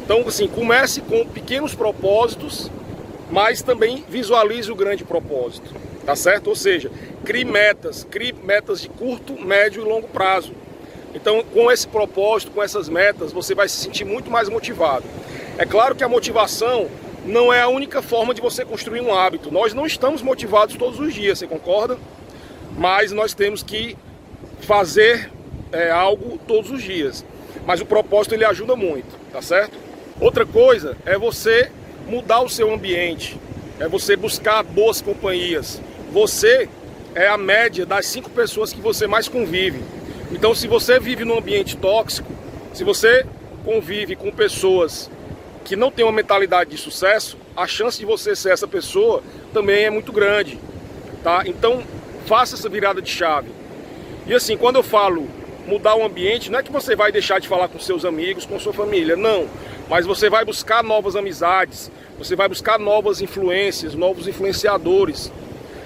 Então, 0.06 0.24
assim, 0.25 0.48
comece 0.48 1.01
com 1.01 1.25
pequenos 1.25 1.75
propósitos, 1.75 2.72
mas 3.30 3.62
também 3.62 4.06
visualize 4.07 4.72
o 4.72 4.75
grande 4.75 5.04
propósito, 5.04 5.74
tá 6.06 6.15
certo? 6.15 6.48
Ou 6.48 6.56
seja, 6.56 6.92
crie 7.24 7.45
metas, 7.45 8.06
crie 8.09 8.33
metas 8.33 8.81
de 8.81 8.89
curto, 8.89 9.39
médio 9.39 9.83
e 9.83 9.87
longo 9.87 10.07
prazo. 10.07 10.54
Então, 11.14 11.44
com 11.44 11.71
esse 11.71 11.87
propósito, 11.87 12.52
com 12.52 12.64
essas 12.64 12.87
metas, 12.87 13.31
você 13.31 13.54
vai 13.54 13.68
se 13.68 13.78
sentir 13.78 14.06
muito 14.06 14.31
mais 14.31 14.47
motivado. 14.49 15.04
É 15.57 15.66
claro 15.66 15.95
que 15.95 16.04
a 16.04 16.09
motivação 16.09 16.87
não 17.26 17.52
é 17.52 17.61
a 17.61 17.68
única 17.68 18.02
forma 18.02 18.33
de 18.33 18.42
você 18.42 18.66
construir 18.66 19.02
um 19.02 19.14
hábito. 19.14 19.52
Nós 19.52 19.73
não 19.73 19.85
estamos 19.85 20.21
motivados 20.21 20.76
todos 20.76 20.99
os 20.99 21.14
dias, 21.14 21.40
você 21.40 21.47
concorda? 21.47 21.97
Mas 22.78 23.11
nós 23.11 23.33
temos 23.33 23.61
que 23.61 23.97
fazer 24.61 25.30
é, 25.71 25.92
algo 25.92 26.40
todos 26.47 26.71
os 26.71 26.81
dias. 26.81 27.26
Mas 27.66 27.81
o 27.81 27.85
propósito 27.85 28.33
ele 28.33 28.45
ajuda 28.45 28.76
muito, 28.76 29.18
tá 29.31 29.42
certo? 29.42 29.78
Outra 30.19 30.45
coisa 30.45 30.97
é 31.06 31.18
você 31.18 31.71
mudar 32.07 32.42
o 32.42 32.49
seu 32.49 32.73
ambiente, 32.73 33.37
é 33.80 33.87
você 33.87 34.16
buscar 34.16 34.64
boas 34.64 35.02
companhias. 35.02 35.81
Você 36.11 36.68
é 37.15 37.27
a 37.27 37.37
média 37.37 37.85
das 37.85 38.06
cinco 38.06 38.30
pessoas 38.30 38.73
que 38.73 38.81
você 38.81 39.07
mais 39.07 39.27
convive. 39.27 39.81
Então, 40.31 40.53
se 40.53 40.68
você 40.68 40.99
vive 40.99 41.23
num 41.23 41.37
ambiente 41.37 41.77
tóxico, 41.77 42.31
se 42.73 42.83
você 42.83 43.25
convive 43.63 44.15
com 44.15 44.31
pessoas 44.31 45.09
que 45.63 45.75
não 45.75 45.91
têm 45.91 46.03
uma 46.03 46.11
mentalidade 46.11 46.71
de 46.71 46.77
sucesso, 46.77 47.37
a 47.56 47.68
chance 47.68 47.99
de 47.99 48.06
você 48.06 48.35
ser 48.35 48.51
essa 48.51 48.68
pessoa 48.68 49.23
também 49.53 49.85
é 49.85 49.89
muito 49.89 50.11
grande, 50.11 50.59
tá? 51.23 51.44
Então, 51.45 51.83
faça 52.25 52.56
essa 52.56 52.68
virada 52.68 53.01
de 53.01 53.09
chave. 53.09 53.49
E 54.25 54.33
assim, 54.33 54.57
quando 54.57 54.77
eu 54.77 54.83
falo 54.83 55.27
mudar 55.65 55.95
o 55.95 56.03
ambiente, 56.03 56.51
não 56.51 56.59
é 56.59 56.63
que 56.63 56.71
você 56.71 56.95
vai 56.95 57.11
deixar 57.11 57.39
de 57.39 57.47
falar 57.47 57.68
com 57.68 57.80
seus 57.80 58.03
amigos, 58.03 58.45
com 58.45 58.59
sua 58.59 58.73
família, 58.73 59.15
não. 59.15 59.47
Mas 59.89 60.06
você 60.06 60.30
vai 60.30 60.44
buscar 60.44 60.83
novas 60.83 61.15
amizades, 61.15 61.91
você 62.18 62.35
vai 62.35 62.47
buscar 62.47 62.80
novas 62.80 63.21
influências, 63.21 63.94
novos 63.94 64.27
influenciadores. 64.27 65.31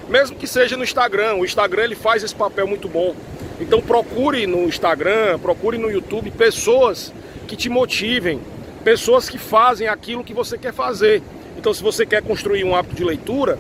Mesmo 0.10 0.36
que 0.36 0.46
seja 0.46 0.78
no 0.78 0.84
Instagram, 0.84 1.36
o 1.36 1.46
Instagram 1.46 1.84
ele 1.84 1.96
faz 1.96 2.24
esse 2.24 2.36
papel 2.36 2.68
muito 2.68 2.88
bom. 2.88 3.16
Então 3.60 3.82
procure 3.82 4.46
no 4.46 4.64
Instagram, 4.66 5.40
procure 5.40 5.78
no 5.78 5.90
YouTube 5.90 6.30
pessoas 6.32 7.14
que 7.48 7.56
te 7.56 7.70
motivem, 7.70 8.40
pessoas 8.84 9.30
que 9.30 9.38
fazem 9.38 9.88
aquilo 9.88 10.24
que 10.24 10.34
você 10.34 10.58
quer 10.58 10.74
fazer. 10.74 11.24
Então 11.58 11.74
se 11.74 11.82
você 11.82 12.06
quer 12.06 12.22
construir 12.22 12.64
um 12.64 12.76
hábito 12.76 12.96
de 12.96 13.04
leitura, 13.04 13.58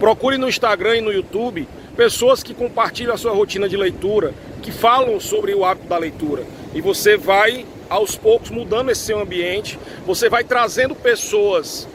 procure 0.00 0.38
no 0.38 0.48
Instagram 0.48 0.96
e 0.96 1.00
no 1.00 1.12
YouTube 1.12 1.68
pessoas 1.96 2.42
que 2.42 2.54
compartilham 2.54 3.14
a 3.14 3.18
sua 3.18 3.32
rotina 3.32 3.68
de 3.68 3.76
leitura, 3.76 4.32
que 4.62 4.72
falam 4.72 5.18
sobre 5.20 5.54
o 5.54 5.64
hábito 5.64 5.88
da 5.88 5.98
leitura. 5.98 6.44
E 6.74 6.80
você 6.80 7.16
vai 7.16 7.66
aos 7.88 8.16
poucos 8.16 8.50
mudando 8.50 8.90
esse 8.90 9.02
seu 9.02 9.18
ambiente, 9.18 9.78
você 10.06 10.28
vai 10.28 10.44
trazendo 10.44 10.94
pessoas 10.94 11.88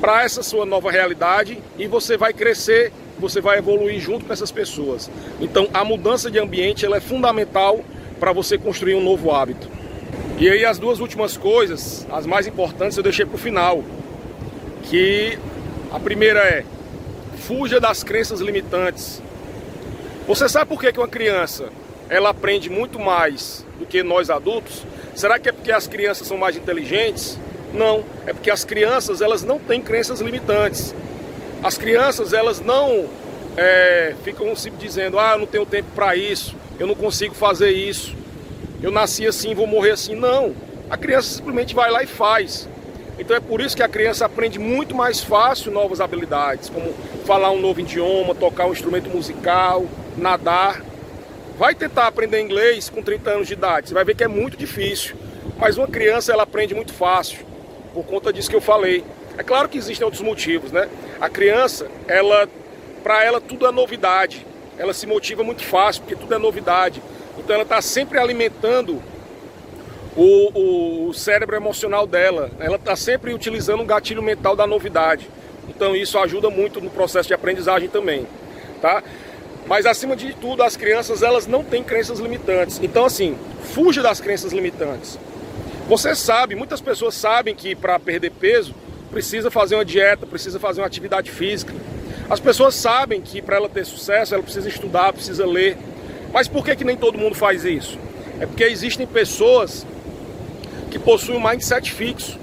para 0.00 0.24
essa 0.24 0.42
sua 0.42 0.64
nova 0.64 0.90
realidade 0.90 1.58
e 1.76 1.86
você 1.86 2.16
vai 2.16 2.32
crescer 2.32 2.92
você 3.18 3.40
vai 3.40 3.58
evoluir 3.58 4.00
junto 4.00 4.24
com 4.24 4.32
essas 4.32 4.50
pessoas. 4.50 5.10
Então 5.40 5.68
a 5.74 5.84
mudança 5.84 6.30
de 6.30 6.38
ambiente 6.38 6.86
ela 6.86 6.96
é 6.96 7.00
fundamental 7.00 7.80
para 8.18 8.32
você 8.32 8.56
construir 8.56 8.94
um 8.94 9.02
novo 9.02 9.32
hábito. 9.32 9.68
E 10.38 10.48
aí 10.48 10.64
as 10.64 10.78
duas 10.78 11.00
últimas 11.00 11.36
coisas, 11.36 12.06
as 12.10 12.26
mais 12.26 12.46
importantes, 12.46 12.96
eu 12.96 13.02
deixei 13.02 13.26
para 13.26 13.34
o 13.34 13.38
final. 13.38 13.82
Que 14.84 15.38
a 15.90 15.98
primeira 15.98 16.40
é 16.40 16.64
fuja 17.38 17.80
das 17.80 18.04
crenças 18.04 18.40
limitantes. 18.40 19.22
Você 20.26 20.48
sabe 20.48 20.66
por 20.66 20.80
que, 20.80 20.92
que 20.92 21.00
uma 21.00 21.08
criança 21.08 21.70
ela 22.08 22.30
aprende 22.30 22.70
muito 22.70 22.98
mais 22.98 23.66
do 23.78 23.86
que 23.86 24.02
nós 24.02 24.30
adultos? 24.30 24.84
Será 25.14 25.38
que 25.38 25.48
é 25.48 25.52
porque 25.52 25.72
as 25.72 25.86
crianças 25.86 26.26
são 26.26 26.36
mais 26.36 26.56
inteligentes? 26.56 27.38
Não, 27.72 28.04
é 28.26 28.32
porque 28.32 28.50
as 28.50 28.64
crianças 28.64 29.20
elas 29.20 29.42
não 29.42 29.58
têm 29.58 29.80
crenças 29.80 30.20
limitantes. 30.20 30.94
As 31.62 31.76
crianças 31.76 32.32
elas 32.32 32.60
não 32.60 33.08
é, 33.56 34.14
ficam 34.22 34.54
se 34.54 34.70
dizendo, 34.70 35.18
ah, 35.18 35.32
eu 35.32 35.40
não 35.40 35.46
tenho 35.46 35.66
tempo 35.66 35.88
para 35.94 36.14
isso, 36.14 36.54
eu 36.78 36.86
não 36.86 36.94
consigo 36.94 37.34
fazer 37.34 37.70
isso, 37.70 38.14
eu 38.80 38.90
nasci 38.90 39.26
assim, 39.26 39.54
vou 39.54 39.66
morrer 39.66 39.90
assim. 39.90 40.14
Não, 40.14 40.54
a 40.88 40.96
criança 40.96 41.36
simplesmente 41.36 41.74
vai 41.74 41.90
lá 41.90 42.02
e 42.02 42.06
faz. 42.06 42.68
Então 43.18 43.36
é 43.36 43.40
por 43.40 43.60
isso 43.60 43.76
que 43.76 43.82
a 43.82 43.88
criança 43.88 44.24
aprende 44.24 44.60
muito 44.60 44.94
mais 44.94 45.20
fácil 45.20 45.72
novas 45.72 46.00
habilidades, 46.00 46.70
como 46.70 46.94
falar 47.26 47.50
um 47.50 47.60
novo 47.60 47.80
idioma, 47.80 48.32
tocar 48.34 48.66
um 48.66 48.72
instrumento 48.72 49.10
musical, 49.10 49.84
nadar. 50.16 50.80
Vai 51.58 51.74
tentar 51.74 52.06
aprender 52.06 52.40
inglês 52.40 52.88
com 52.88 53.02
30 53.02 53.30
anos 53.30 53.48
de 53.48 53.54
idade, 53.54 53.88
você 53.88 53.94
vai 53.94 54.04
ver 54.04 54.14
que 54.14 54.22
é 54.22 54.28
muito 54.28 54.56
difícil. 54.56 55.16
Mas 55.58 55.76
uma 55.76 55.88
criança 55.88 56.32
ela 56.32 56.44
aprende 56.44 56.72
muito 56.72 56.92
fácil, 56.92 57.44
por 57.92 58.04
conta 58.04 58.32
disso 58.32 58.50
que 58.50 58.56
eu 58.56 58.60
falei. 58.60 59.04
É 59.36 59.42
claro 59.42 59.68
que 59.68 59.78
existem 59.78 60.04
outros 60.04 60.22
motivos, 60.22 60.72
né? 60.72 60.88
A 61.20 61.28
criança, 61.28 61.88
ela, 62.06 62.48
para 63.02 63.24
ela 63.24 63.40
tudo 63.40 63.66
é 63.66 63.72
novidade. 63.72 64.44
Ela 64.76 64.92
se 64.92 65.06
motiva 65.06 65.42
muito 65.42 65.64
fácil 65.64 66.02
porque 66.02 66.16
tudo 66.16 66.34
é 66.34 66.38
novidade. 66.38 67.02
Então 67.38 67.54
ela 67.54 67.62
está 67.62 67.80
sempre 67.80 68.18
alimentando 68.18 69.02
o, 70.16 70.50
o, 70.58 71.08
o, 71.08 71.14
cérebro 71.14 71.54
emocional 71.54 72.06
dela. 72.06 72.50
Ela 72.58 72.76
está 72.76 72.96
sempre 72.96 73.32
utilizando 73.32 73.82
um 73.82 73.86
gatilho 73.86 74.22
mental 74.22 74.56
da 74.56 74.66
novidade. 74.66 75.28
Então 75.68 75.94
isso 75.94 76.18
ajuda 76.18 76.50
muito 76.50 76.80
no 76.80 76.90
processo 76.90 77.28
de 77.28 77.34
aprendizagem 77.34 77.88
também, 77.88 78.26
tá? 78.80 79.02
Mas 79.66 79.86
acima 79.86 80.16
de 80.16 80.32
tudo, 80.34 80.62
as 80.62 80.76
crianças 80.76 81.22
elas 81.22 81.46
não 81.46 81.62
têm 81.62 81.84
crenças 81.84 82.18
limitantes. 82.18 82.80
Então 82.82 83.04
assim, 83.04 83.36
fuja 83.74 84.02
das 84.02 84.20
crenças 84.20 84.52
limitantes. 84.52 85.18
Você 85.88 86.14
sabe, 86.14 86.54
muitas 86.54 86.82
pessoas 86.82 87.14
sabem 87.14 87.54
que 87.54 87.74
para 87.74 87.98
perder 87.98 88.30
peso 88.32 88.74
precisa 89.10 89.50
fazer 89.50 89.74
uma 89.74 89.86
dieta, 89.86 90.26
precisa 90.26 90.60
fazer 90.60 90.82
uma 90.82 90.86
atividade 90.86 91.30
física. 91.30 91.72
As 92.28 92.38
pessoas 92.38 92.74
sabem 92.74 93.22
que 93.22 93.40
para 93.40 93.56
ela 93.56 93.70
ter 93.70 93.86
sucesso, 93.86 94.34
ela 94.34 94.42
precisa 94.42 94.68
estudar, 94.68 95.14
precisa 95.14 95.46
ler. 95.46 95.78
Mas 96.30 96.46
por 96.46 96.62
que, 96.62 96.76
que 96.76 96.84
nem 96.84 96.94
todo 96.94 97.16
mundo 97.16 97.34
faz 97.34 97.64
isso? 97.64 97.98
É 98.38 98.44
porque 98.44 98.64
existem 98.64 99.06
pessoas 99.06 99.86
que 100.90 100.98
possuem 100.98 101.38
um 101.38 101.48
mindset 101.48 101.90
fixo, 101.90 102.38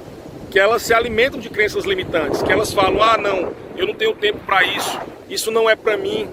que 0.49 0.59
elas 0.59 0.81
se 0.81 0.91
alimentam 0.91 1.39
de 1.39 1.47
crenças 1.51 1.85
limitantes, 1.85 2.41
que 2.41 2.51
elas 2.51 2.73
falam: 2.73 3.03
ah, 3.03 3.15
não, 3.15 3.53
eu 3.77 3.85
não 3.85 3.93
tenho 3.93 4.15
tempo 4.15 4.39
para 4.39 4.63
isso, 4.63 4.99
isso 5.29 5.51
não 5.51 5.69
é 5.69 5.75
para 5.75 5.95
mim, 5.95 6.27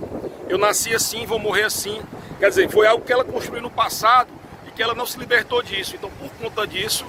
eu 0.48 0.56
nasci 0.56 0.94
assim, 0.94 1.26
vou 1.26 1.38
morrer 1.38 1.64
assim. 1.64 2.00
Quer 2.38 2.48
dizer, 2.48 2.70
foi 2.70 2.86
algo 2.86 3.04
que 3.04 3.12
ela 3.12 3.22
construiu 3.22 3.62
no 3.62 3.70
passado 3.70 4.28
que 4.72 4.82
ela 4.82 4.94
não 4.94 5.06
se 5.06 5.18
libertou 5.18 5.62
disso. 5.62 5.94
Então, 5.96 6.10
por 6.10 6.30
conta 6.32 6.66
disso, 6.66 7.06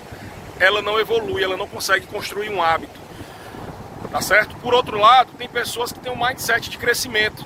ela 0.59 0.81
não 0.81 0.99
evolui, 0.99 1.43
ela 1.43 1.57
não 1.57 1.67
consegue 1.67 2.05
construir 2.07 2.49
um 2.49 2.61
hábito. 2.61 3.01
Tá 4.11 4.21
certo? 4.21 4.55
Por 4.57 4.73
outro 4.73 4.99
lado, 4.99 5.31
tem 5.37 5.49
pessoas 5.49 5.91
que 5.91 5.99
têm 5.99 6.11
um 6.11 6.25
mindset 6.27 6.69
de 6.69 6.77
crescimento, 6.77 7.45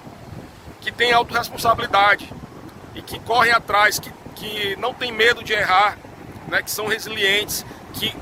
que 0.82 0.92
têm 0.92 1.14
autorresponsabilidade 1.14 2.30
e 2.94 3.02
que 3.02 3.20
correm 3.20 3.54
atrás, 3.54 4.00
que, 4.00 4.12
que 4.36 4.76
não 4.76 4.94
tem 4.94 5.12
medo 5.12 5.44
de 5.44 5.54
errar, 5.54 5.98
né, 6.48 6.62
que 6.62 6.72
são 6.72 6.88
resilientes, 6.88 7.66
que, 7.94 8.14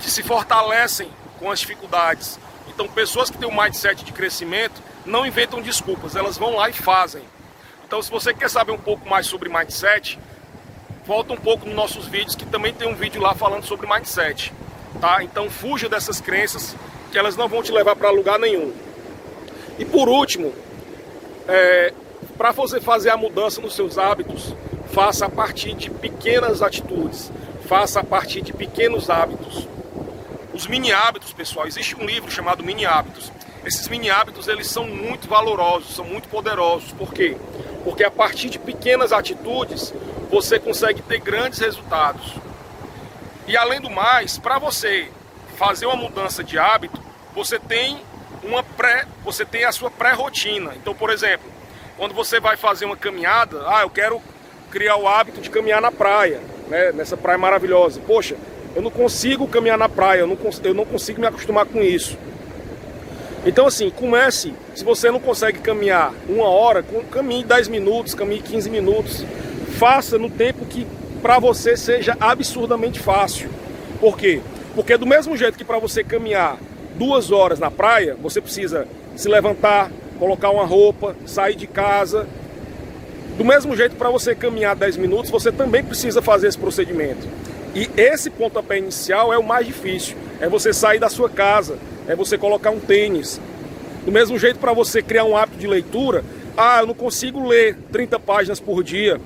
que 0.00 0.10
se 0.10 0.22
fortalecem 0.22 1.10
com 1.38 1.50
as 1.50 1.60
dificuldades. 1.60 2.38
Então, 2.68 2.88
pessoas 2.88 3.30
que 3.30 3.38
têm 3.38 3.48
um 3.48 3.62
mindset 3.62 4.04
de 4.04 4.12
crescimento 4.12 4.82
não 5.04 5.26
inventam 5.26 5.60
desculpas, 5.60 6.16
elas 6.16 6.36
vão 6.38 6.56
lá 6.56 6.68
e 6.70 6.72
fazem. 6.72 7.22
Então, 7.86 8.00
se 8.00 8.10
você 8.10 8.32
quer 8.32 8.48
saber 8.48 8.72
um 8.72 8.78
pouco 8.78 9.08
mais 9.08 9.26
sobre 9.26 9.48
mindset, 9.48 10.18
volta 11.06 11.32
um 11.32 11.36
pouco 11.36 11.66
nos 11.66 11.74
nossos 11.74 12.06
vídeos, 12.06 12.34
que 12.34 12.46
também 12.46 12.72
tem 12.72 12.88
um 12.88 12.94
vídeo 12.94 13.20
lá 13.20 13.34
falando 13.34 13.64
sobre 13.64 13.86
mindset. 13.86 14.52
Tá? 15.00 15.22
Então, 15.22 15.50
fuja 15.50 15.88
dessas 15.88 16.20
crenças, 16.20 16.76
que 17.10 17.18
elas 17.18 17.36
não 17.36 17.48
vão 17.48 17.62
te 17.62 17.72
levar 17.72 17.96
para 17.96 18.10
lugar 18.10 18.38
nenhum. 18.38 18.72
E 19.78 19.84
por 19.84 20.08
último, 20.08 20.52
é, 21.48 21.92
para 22.36 22.52
você 22.52 22.80
fazer 22.80 23.10
a 23.10 23.16
mudança 23.16 23.60
nos 23.60 23.74
seus 23.74 23.98
hábitos, 23.98 24.54
faça 24.92 25.26
a 25.26 25.30
partir 25.30 25.74
de 25.74 25.90
pequenas 25.90 26.62
atitudes 26.62 27.30
faça 27.72 28.00
a 28.00 28.04
partir 28.04 28.42
de 28.42 28.52
pequenos 28.52 29.08
hábitos. 29.08 29.66
Os 30.52 30.66
mini 30.66 30.92
hábitos, 30.92 31.32
pessoal, 31.32 31.66
existe 31.66 31.96
um 31.96 32.04
livro 32.04 32.30
chamado 32.30 32.62
Mini 32.62 32.84
Hábitos. 32.84 33.32
Esses 33.64 33.88
mini 33.88 34.10
hábitos, 34.10 34.48
eles 34.48 34.66
são 34.66 34.86
muito 34.86 35.26
valorosos, 35.26 35.94
são 35.94 36.04
muito 36.04 36.28
poderosos. 36.28 36.92
Por 36.92 37.14
quê? 37.14 37.34
Porque 37.82 38.04
a 38.04 38.10
partir 38.10 38.50
de 38.50 38.58
pequenas 38.58 39.10
atitudes, 39.10 39.94
você 40.32 40.58
consegue 40.58 41.02
ter 41.02 41.20
grandes 41.20 41.58
resultados. 41.58 42.34
E 43.46 43.54
além 43.54 43.82
do 43.82 43.90
mais, 43.90 44.38
para 44.38 44.58
você 44.58 45.08
fazer 45.58 45.84
uma 45.84 45.94
mudança 45.94 46.42
de 46.42 46.58
hábito, 46.58 46.98
você 47.34 47.58
tem 47.58 48.00
uma 48.42 48.62
pré, 48.62 49.04
você 49.22 49.44
tem 49.44 49.64
a 49.64 49.72
sua 49.72 49.90
pré-rotina. 49.90 50.72
Então, 50.74 50.94
por 50.94 51.10
exemplo, 51.10 51.52
quando 51.98 52.14
você 52.14 52.40
vai 52.40 52.56
fazer 52.56 52.86
uma 52.86 52.96
caminhada, 52.96 53.62
ah, 53.66 53.82
eu 53.82 53.90
quero 53.90 54.22
criar 54.70 54.96
o 54.96 55.06
hábito 55.06 55.42
de 55.42 55.50
caminhar 55.50 55.82
na 55.82 55.92
praia 55.92 56.40
né, 56.66 56.92
nessa 56.92 57.16
praia 57.16 57.36
maravilhosa. 57.36 58.00
Poxa, 58.00 58.34
eu 58.74 58.80
não 58.80 58.90
consigo 58.90 59.46
caminhar 59.46 59.76
na 59.76 59.88
praia, 59.88 60.20
eu 60.20 60.26
não, 60.26 60.38
eu 60.64 60.74
não 60.74 60.86
consigo 60.86 61.20
me 61.20 61.26
acostumar 61.26 61.66
com 61.66 61.82
isso. 61.82 62.16
Então 63.44 63.66
assim, 63.66 63.90
comece, 63.90 64.54
se 64.74 64.82
você 64.82 65.10
não 65.10 65.20
consegue 65.20 65.58
caminhar 65.58 66.14
uma 66.26 66.48
hora, 66.48 66.82
caminhe 67.10 67.44
10 67.44 67.68
minutos, 67.68 68.14
caminhe 68.14 68.40
15 68.40 68.70
minutos. 68.70 69.24
Faça 69.78 70.18
no 70.18 70.30
tempo 70.30 70.64
que 70.66 70.86
para 71.22 71.38
você 71.38 71.76
seja 71.76 72.16
absurdamente 72.20 72.98
fácil. 72.98 73.48
Por 74.00 74.16
quê? 74.16 74.40
Porque 74.74 74.96
do 74.96 75.06
mesmo 75.06 75.36
jeito 75.36 75.58
que 75.58 75.64
para 75.64 75.78
você 75.78 76.02
caminhar 76.02 76.58
duas 76.96 77.30
horas 77.30 77.58
na 77.58 77.70
praia, 77.70 78.16
você 78.20 78.40
precisa 78.40 78.86
se 79.14 79.28
levantar, 79.28 79.90
colocar 80.18 80.50
uma 80.50 80.64
roupa, 80.64 81.16
sair 81.26 81.54
de 81.54 81.66
casa, 81.66 82.26
do 83.36 83.44
mesmo 83.44 83.74
jeito, 83.74 83.96
para 83.96 84.10
você 84.10 84.34
caminhar 84.34 84.76
10 84.76 84.98
minutos, 84.98 85.30
você 85.30 85.50
também 85.50 85.82
precisa 85.82 86.20
fazer 86.20 86.48
esse 86.48 86.58
procedimento. 86.58 87.26
E 87.74 87.88
esse 87.96 88.28
pontapé 88.28 88.76
inicial 88.76 89.32
é 89.32 89.38
o 89.38 89.42
mais 89.42 89.66
difícil. 89.66 90.16
É 90.38 90.48
você 90.48 90.72
sair 90.72 90.98
da 90.98 91.08
sua 91.08 91.30
casa, 91.30 91.78
é 92.06 92.14
você 92.14 92.36
colocar 92.36 92.70
um 92.70 92.78
tênis. 92.78 93.40
Do 94.04 94.12
mesmo 94.12 94.38
jeito, 94.38 94.58
para 94.58 94.74
você 94.74 95.00
criar 95.02 95.24
um 95.24 95.34
hábito 95.34 95.58
de 95.58 95.66
leitura, 95.66 96.22
ah, 96.56 96.80
eu 96.80 96.86
não 96.86 96.94
consigo 96.94 97.46
ler 97.46 97.76
30 97.90 98.20
páginas 98.20 98.60
por 98.60 98.84
dia. 98.84 99.18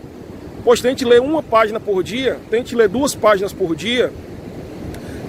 Pois 0.67 0.81
tente 0.81 1.05
ler 1.05 1.21
uma 1.21 1.45
página 1.45 1.79
por 1.79 2.03
dia, 2.03 2.41
tente 2.51 2.75
ler 2.75 2.89
duas 2.89 3.15
páginas 3.15 3.53
por 3.53 3.77
dia, 3.77 4.13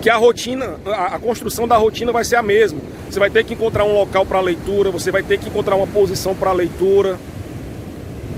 que 0.02 0.10
a 0.10 0.16
rotina, 0.16 0.80
a, 0.88 1.16
a 1.16 1.20
construção 1.20 1.68
da 1.68 1.78
rotina 1.78 2.12
vai 2.12 2.26
ser 2.26 2.38
a 2.38 2.42
mesma. 2.42 2.80
Você 3.08 3.20
vai 3.20 3.30
ter 3.30 3.44
que 3.44 3.54
encontrar 3.54 3.84
um 3.86 3.94
local 3.94 4.26
para 4.26 4.42
leitura, 4.42 4.90
você 4.90 5.12
vai 5.12 5.22
ter 5.22 5.38
que 5.38 5.48
encontrar 5.48 5.76
uma 5.76 5.86
posição 5.86 6.34
para 6.34 6.52
leitura. 6.52 7.20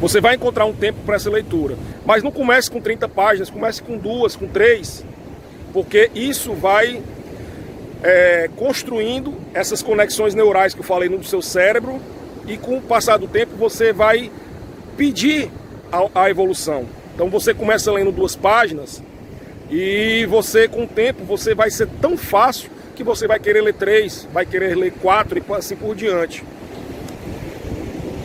Você 0.02 0.20
vai 0.20 0.36
encontrar 0.36 0.66
um 0.66 0.74
tempo 0.74 1.00
para 1.06 1.16
essa 1.16 1.30
leitura. 1.30 1.78
Mas 2.06 2.22
não 2.22 2.32
comece 2.32 2.70
com 2.70 2.82
30 2.82 3.08
páginas, 3.08 3.50
comece 3.50 3.82
com 3.82 3.98
duas, 3.98 4.36
com 4.36 4.50
três, 4.50 5.06
porque 5.72 6.12
isso 6.14 6.52
vai 6.52 7.02
é, 8.04 8.50
construindo 8.58 9.36
essas 9.54 9.82
conexões 9.82 10.36
neurais 10.36 10.74
que 10.74 10.82
eu 10.82 10.86
falei 10.86 11.08
no 11.08 11.24
seu 11.24 11.42
cérebro 11.42 12.02
e 12.46 12.58
com 12.58 12.76
o 12.76 12.82
passar 12.82 13.16
do 13.16 13.26
tempo 13.26 13.56
você 13.56 13.94
vai 13.94 14.30
pedir 14.98 15.50
a, 15.92 16.24
a 16.24 16.30
evolução. 16.30 16.86
Então 17.14 17.30
você 17.30 17.54
começa 17.54 17.92
lendo 17.92 18.12
duas 18.12 18.36
páginas 18.36 19.02
e 19.70 20.26
você 20.26 20.68
com 20.68 20.84
o 20.84 20.88
tempo 20.88 21.24
você 21.24 21.54
vai 21.54 21.70
ser 21.70 21.88
tão 22.02 22.18
fácil 22.18 22.70
que 22.96 23.04
você 23.04 23.28
vai 23.28 23.40
querer 23.40 23.62
ler 23.62 23.74
três, 23.74 24.28
vai 24.34 24.46
querer 24.46 24.76
ler 24.76 24.92
quatro 24.92 25.38
e 25.38 25.54
assim 25.54 25.76
por 25.76 25.96
diante. 25.96 26.44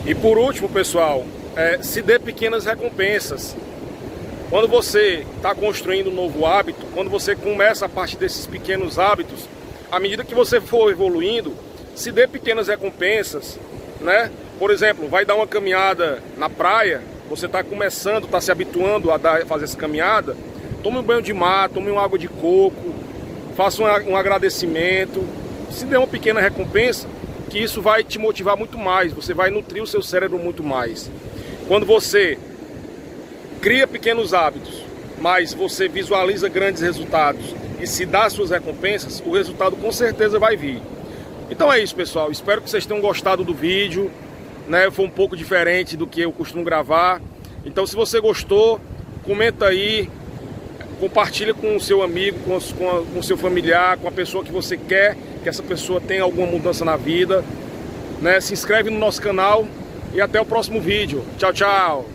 E 0.05 0.13
por 0.13 0.37
último, 0.37 0.69
pessoal, 0.69 1.25
é, 1.55 1.81
se 1.81 2.01
dê 2.01 2.19
pequenas 2.19 2.65
recompensas. 2.65 3.55
Quando 4.49 4.67
você 4.67 5.25
está 5.37 5.55
construindo 5.55 6.09
um 6.09 6.13
novo 6.13 6.45
hábito, 6.45 6.85
quando 6.93 7.09
você 7.09 7.35
começa 7.35 7.85
a 7.85 7.89
partir 7.89 8.17
desses 8.17 8.45
pequenos 8.45 8.99
hábitos, 8.99 9.47
à 9.91 9.99
medida 9.99 10.23
que 10.23 10.35
você 10.35 10.61
for 10.61 10.91
evoluindo, 10.91 11.53
se 11.95 12.11
dê 12.11 12.27
pequenas 12.27 12.67
recompensas, 12.67 13.57
né? 14.01 14.29
Por 14.59 14.69
exemplo, 14.71 15.07
vai 15.07 15.25
dar 15.25 15.35
uma 15.35 15.47
caminhada 15.47 16.21
na 16.37 16.49
praia, 16.49 17.01
você 17.29 17.45
está 17.45 17.63
começando, 17.63 18.25
está 18.25 18.39
se 18.39 18.51
habituando 18.51 19.11
a 19.11 19.17
dar, 19.17 19.45
fazer 19.45 19.65
essa 19.65 19.77
caminhada, 19.77 20.35
tome 20.83 20.97
um 20.97 21.03
banho 21.03 21.21
de 21.21 21.33
mar, 21.33 21.69
tome 21.69 21.89
uma 21.89 22.03
água 22.03 22.17
de 22.17 22.27
coco, 22.27 22.93
faça 23.55 23.81
um, 23.81 24.11
um 24.11 24.15
agradecimento, 24.15 25.23
se 25.71 25.85
dê 25.85 25.97
uma 25.97 26.07
pequena 26.07 26.39
recompensa, 26.39 27.07
que 27.49 27.59
isso 27.59 27.81
vai 27.81 28.03
te 28.03 28.19
motivar 28.19 28.57
muito 28.57 28.77
mais, 28.77 29.13
você 29.13 29.33
vai 29.33 29.49
nutrir 29.49 29.81
o 29.81 29.87
seu 29.87 30.01
cérebro 30.01 30.37
muito 30.37 30.63
mais. 30.63 31.09
Quando 31.67 31.85
você 31.85 32.37
cria 33.61 33.87
pequenos 33.87 34.33
hábitos, 34.33 34.83
mas 35.19 35.53
você 35.53 35.87
visualiza 35.87 36.47
grandes 36.49 36.81
resultados 36.81 37.55
e 37.79 37.87
se 37.87 38.05
dá 38.05 38.29
suas 38.29 38.51
recompensas, 38.51 39.23
o 39.25 39.31
resultado 39.31 39.75
com 39.75 39.91
certeza 39.91 40.37
vai 40.37 40.55
vir. 40.55 40.81
Então 41.49 41.71
é 41.71 41.79
isso, 41.79 41.95
pessoal. 41.95 42.31
Espero 42.31 42.61
que 42.61 42.69
vocês 42.69 42.85
tenham 42.85 43.01
gostado 43.01 43.43
do 43.43 43.53
vídeo. 43.53 44.11
Né? 44.67 44.89
Foi 44.91 45.05
um 45.05 45.09
pouco 45.09 45.35
diferente 45.35 45.95
do 45.95 46.07
que 46.07 46.21
eu 46.21 46.31
costumo 46.31 46.63
gravar. 46.63 47.21
Então, 47.65 47.85
se 47.85 47.95
você 47.95 48.19
gostou, 48.19 48.79
comenta 49.23 49.67
aí, 49.67 50.09
compartilha 50.99 51.53
com 51.53 51.75
o 51.75 51.79
seu 51.79 52.01
amigo, 52.01 52.39
com, 52.39 52.59
com 53.05 53.19
o 53.19 53.23
seu 53.23 53.37
familiar, 53.37 53.97
com 53.97 54.07
a 54.07 54.11
pessoa 54.11 54.43
que 54.43 54.51
você 54.51 54.77
quer 54.77 55.15
que 55.45 55.49
essa 55.49 55.61
pessoa 55.61 56.01
tenha 56.01 56.23
alguma 56.23 56.47
mudança 56.47 56.83
na 56.83 56.97
vida. 56.97 57.45
Né? 58.19 58.41
Se 58.41 58.51
inscreve 58.51 58.89
no 58.89 58.97
nosso 58.97 59.21
canal 59.21 59.67
e 60.11 60.19
até 60.19 60.41
o 60.41 60.45
próximo 60.45 60.81
vídeo. 60.81 61.23
Tchau, 61.37 61.53
tchau! 61.53 62.14